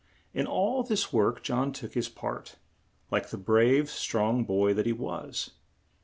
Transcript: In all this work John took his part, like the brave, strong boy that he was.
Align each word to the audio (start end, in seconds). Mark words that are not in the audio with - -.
In 0.33 0.47
all 0.47 0.81
this 0.81 1.13
work 1.13 1.43
John 1.43 1.71
took 1.71 1.93
his 1.93 2.09
part, 2.09 2.55
like 3.11 3.29
the 3.29 3.37
brave, 3.37 3.87
strong 3.87 4.45
boy 4.45 4.73
that 4.73 4.87
he 4.87 4.93
was. 4.93 5.51